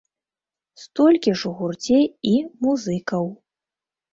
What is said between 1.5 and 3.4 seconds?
гурце і музыкаў.